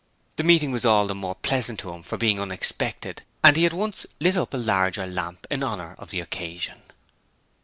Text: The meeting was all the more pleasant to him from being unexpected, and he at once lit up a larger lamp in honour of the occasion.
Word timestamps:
The 0.37 0.43
meeting 0.43 0.71
was 0.71 0.83
all 0.83 1.05
the 1.05 1.13
more 1.13 1.35
pleasant 1.35 1.77
to 1.81 1.91
him 1.93 2.01
from 2.01 2.17
being 2.17 2.39
unexpected, 2.41 3.21
and 3.43 3.55
he 3.55 3.67
at 3.67 3.73
once 3.73 4.07
lit 4.19 4.35
up 4.35 4.51
a 4.51 4.57
larger 4.57 5.05
lamp 5.05 5.45
in 5.51 5.61
honour 5.61 5.95
of 5.99 6.09
the 6.09 6.21
occasion. 6.21 6.81